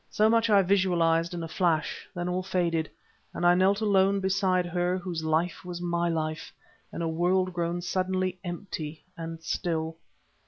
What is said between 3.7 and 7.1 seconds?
alone beside her whose life was my life, in a